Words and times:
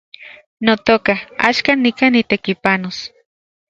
Notoka, 0.65 1.15
axkan 1.47 1.77
nikan 1.83 2.11
nitekipanos 2.13 2.97